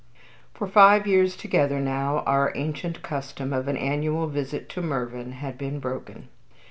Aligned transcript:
For 0.55 0.65
five 0.65 1.05
years 1.05 1.35
together 1.35 1.79
now 1.79 2.23
our 2.25 2.51
ancient 2.55 3.03
custom 3.03 3.53
of 3.53 3.67
an 3.67 3.77
annual 3.77 4.25
visit 4.25 4.67
to 4.69 4.81
Mervyn 4.81 5.33
had 5.33 5.59
been 5.59 5.77
broken. 5.79 6.27